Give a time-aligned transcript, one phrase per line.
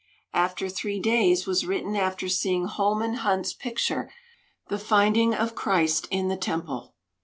[0.33, 4.09] "After Three Days" was written after seeing Holman Hunt's picture,
[4.67, 6.95] The Finding of Christ in the Temple.